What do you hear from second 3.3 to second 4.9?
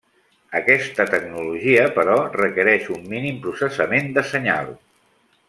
processament de senyal.